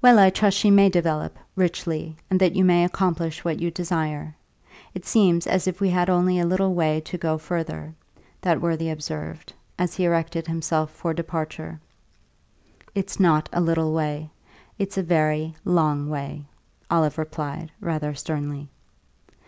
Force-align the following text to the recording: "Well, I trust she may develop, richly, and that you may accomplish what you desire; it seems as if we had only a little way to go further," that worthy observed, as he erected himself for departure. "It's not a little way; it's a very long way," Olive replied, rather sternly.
"Well, 0.00 0.20
I 0.20 0.30
trust 0.30 0.56
she 0.56 0.70
may 0.70 0.88
develop, 0.88 1.36
richly, 1.56 2.14
and 2.30 2.38
that 2.38 2.54
you 2.54 2.64
may 2.64 2.84
accomplish 2.84 3.44
what 3.44 3.58
you 3.58 3.72
desire; 3.72 4.36
it 4.94 5.04
seems 5.04 5.44
as 5.44 5.66
if 5.66 5.80
we 5.80 5.90
had 5.90 6.08
only 6.08 6.38
a 6.38 6.46
little 6.46 6.72
way 6.72 7.00
to 7.00 7.18
go 7.18 7.36
further," 7.36 7.92
that 8.42 8.60
worthy 8.60 8.90
observed, 8.90 9.52
as 9.76 9.96
he 9.96 10.04
erected 10.04 10.46
himself 10.46 10.92
for 10.92 11.12
departure. 11.12 11.80
"It's 12.94 13.18
not 13.18 13.48
a 13.52 13.60
little 13.60 13.92
way; 13.92 14.30
it's 14.78 14.98
a 14.98 15.02
very 15.02 15.56
long 15.64 16.08
way," 16.08 16.44
Olive 16.88 17.18
replied, 17.18 17.72
rather 17.80 18.14
sternly. 18.14 18.68